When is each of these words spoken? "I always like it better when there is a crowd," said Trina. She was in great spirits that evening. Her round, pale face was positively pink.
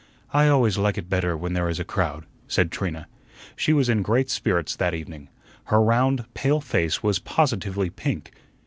"I 0.33 0.47
always 0.47 0.79
like 0.79 0.97
it 0.97 1.09
better 1.11 1.37
when 1.37 1.53
there 1.53 1.69
is 1.69 1.79
a 1.79 1.83
crowd," 1.85 2.25
said 2.47 2.71
Trina. 2.71 3.05
She 3.55 3.71
was 3.71 3.87
in 3.87 4.01
great 4.01 4.31
spirits 4.31 4.75
that 4.77 4.95
evening. 4.95 5.29
Her 5.65 5.79
round, 5.79 6.25
pale 6.33 6.59
face 6.59 7.03
was 7.03 7.19
positively 7.19 7.91
pink. 7.91 8.31